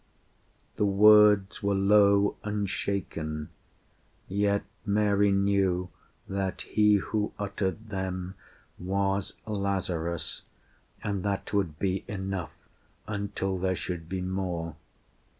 The 0.77 0.85
words 0.85 1.61
were 1.61 1.75
low 1.75 2.35
and 2.43 2.67
shaken, 2.67 3.49
Yet 4.27 4.63
Mary 4.83 5.31
knew 5.31 5.91
that 6.27 6.61
he 6.61 6.95
who 6.95 7.33
uttered 7.37 7.89
them 7.89 8.33
Was 8.79 9.33
Lazarus; 9.45 10.41
and 11.03 11.21
that 11.21 11.53
would 11.53 11.77
be 11.77 12.03
enough 12.07 12.55
Until 13.05 13.59
there 13.59 13.75
should 13.75 14.09
be 14.09 14.21
more 14.21 14.75